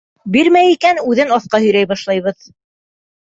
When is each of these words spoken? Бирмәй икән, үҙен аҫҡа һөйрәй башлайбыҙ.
Бирмәй 0.35 0.69
икән, 0.75 1.01
үҙен 1.11 1.33
аҫҡа 1.35 1.59
һөйрәй 1.65 1.89
башлайбыҙ. 1.91 2.49